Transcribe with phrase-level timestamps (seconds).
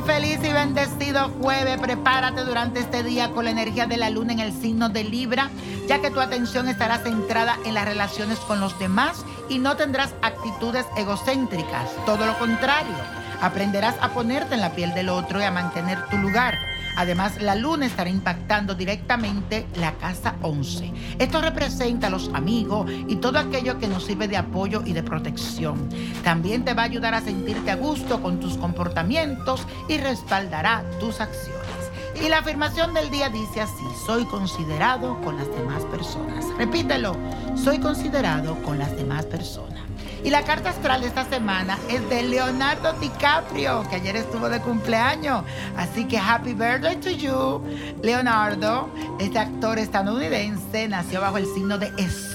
[0.00, 1.78] Feliz y bendecido jueves.
[1.78, 5.50] Prepárate durante este día con la energía de la luna en el signo de Libra
[5.86, 10.14] ya que tu atención estará centrada en las relaciones con los demás y no tendrás
[10.22, 11.90] actitudes egocéntricas.
[12.06, 12.96] Todo lo contrario,
[13.40, 16.54] aprenderás a ponerte en la piel del otro y a mantener tu lugar.
[16.96, 20.92] Además, la luna estará impactando directamente la casa 11.
[21.18, 25.02] Esto representa a los amigos y todo aquello que nos sirve de apoyo y de
[25.02, 25.88] protección.
[26.22, 31.20] También te va a ayudar a sentirte a gusto con tus comportamientos y respaldará tus
[31.20, 31.81] acciones.
[32.20, 36.44] Y la afirmación del día dice así, soy considerado con las demás personas.
[36.58, 37.16] Repítelo,
[37.54, 39.82] soy considerado con las demás personas.
[40.24, 44.60] Y la carta astral de esta semana es de Leonardo DiCaprio, que ayer estuvo de
[44.60, 45.42] cumpleaños.
[45.76, 47.60] Así que happy birthday to you,
[48.02, 48.88] Leonardo.
[49.18, 51.92] Este actor estadounidense nació bajo el signo de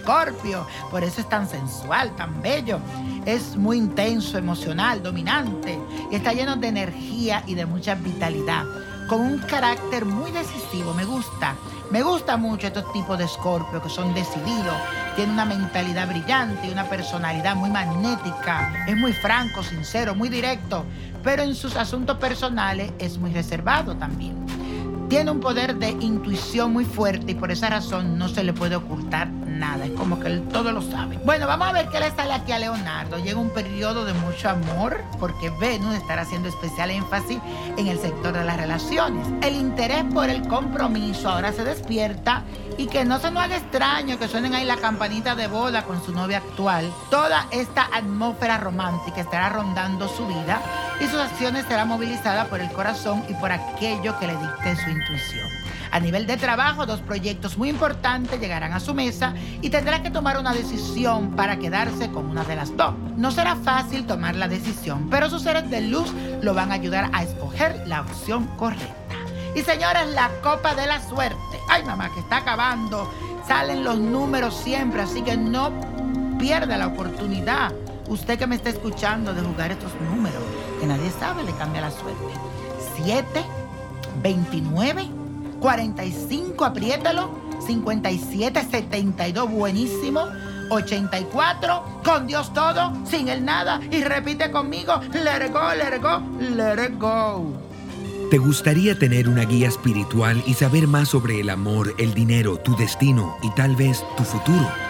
[0.00, 2.80] Escorpio, por eso es tan sensual, tan bello.
[3.26, 5.78] Es muy intenso, emocional, dominante
[6.10, 8.64] y está lleno de energía y de mucha vitalidad
[9.08, 10.94] con un carácter muy decisivo.
[10.94, 11.54] Me gusta.
[11.90, 14.76] Me gusta mucho estos tipos de escorpio que son decididos,
[15.16, 18.72] tienen una mentalidad brillante y una personalidad muy magnética.
[18.86, 20.84] Es muy franco, sincero, muy directo,
[21.24, 24.36] pero en sus asuntos personales es muy reservado también.
[25.10, 28.76] Tiene un poder de intuición muy fuerte y por esa razón no se le puede
[28.76, 31.18] ocultar nada, es como que él todo lo sabe.
[31.24, 33.18] Bueno, vamos a ver qué le sale aquí a Leonardo.
[33.18, 37.40] Llega un periodo de mucho amor porque Venus estará haciendo especial énfasis
[37.76, 39.26] en el sector de las relaciones.
[39.42, 42.44] El interés por el compromiso ahora se despierta
[42.78, 46.00] y que no se nos haga extraño que suenen ahí la campanita de boda con
[46.04, 46.88] su novia actual.
[47.10, 50.62] Toda esta atmósfera romántica estará rondando su vida
[51.00, 54.90] y sus acciones serán movilizadas por el corazón y por aquello que le dicte su
[54.90, 55.48] intuición.
[55.92, 60.10] A nivel de trabajo, dos proyectos muy importantes llegarán a su mesa y tendrá que
[60.10, 62.94] tomar una decisión para quedarse con una de las dos.
[63.16, 67.10] No será fácil tomar la decisión, pero sus seres de luz lo van a ayudar
[67.12, 69.16] a escoger la opción correcta.
[69.56, 71.58] Y señores, la copa de la suerte.
[71.68, 73.12] Ay, mamá, que está acabando.
[73.48, 75.72] Salen los números siempre, así que no
[76.38, 77.72] pierda la oportunidad.
[78.10, 80.42] Usted que me está escuchando de jugar estos números,
[80.80, 82.24] que nadie sabe, le cambia la suerte.
[82.96, 83.24] 7,
[84.20, 85.06] 29,
[85.60, 87.30] 45, apriétalo.
[87.64, 90.22] 57, 72, buenísimo.
[90.70, 93.80] 84, con Dios todo, sin el nada.
[93.92, 97.44] Y repite conmigo, let it go, let go, let go.
[98.28, 102.74] ¿Te gustaría tener una guía espiritual y saber más sobre el amor, el dinero, tu
[102.74, 104.89] destino y tal vez tu futuro?